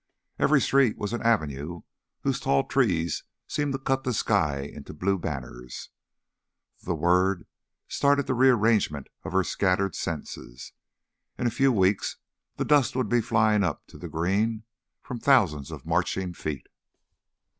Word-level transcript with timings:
Every 0.39 0.59
street 0.59 0.97
was 0.97 1.13
an 1.13 1.21
avenue 1.21 1.81
whose 2.21 2.39
tall 2.39 2.63
trees 2.63 3.23
seemed 3.45 3.71
to 3.73 3.77
cut 3.77 4.03
the 4.03 4.15
sky 4.15 4.61
into 4.61 4.95
blue 4.95 5.19
banners 5.19 5.91
the 6.81 6.95
word 6.95 7.45
started 7.87 8.25
the 8.25 8.33
rearrangement 8.33 9.09
of 9.23 9.31
her 9.33 9.43
scattered 9.43 9.93
senses; 9.93 10.73
in 11.37 11.45
a 11.45 11.51
few 11.51 11.71
weeks 11.71 12.17
the 12.57 12.65
dust 12.65 12.95
would 12.95 13.09
be 13.09 13.21
flying 13.21 13.63
up 13.63 13.85
to 13.89 13.99
the 13.99 14.09
green 14.09 14.63
from 15.03 15.19
thousands 15.19 15.69
of 15.69 15.85
marching 15.85 16.33
feet. 16.33 16.65